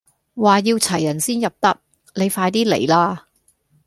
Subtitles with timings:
[0.33, 1.79] 話要齊人先入得，
[2.15, 3.27] 你快 D 來啦